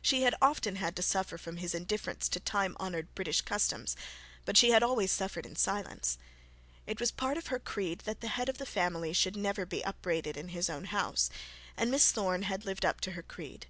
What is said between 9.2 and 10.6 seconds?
never be upbraided in